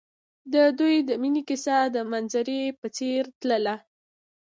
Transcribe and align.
د 0.53 0.55
دوی 0.79 0.95
د 1.07 1.09
مینې 1.21 1.41
کیسه 1.49 1.77
د 1.95 1.97
منظر 2.11 2.47
په 2.79 2.87
څېر 2.97 3.23
تلله. 3.39 3.75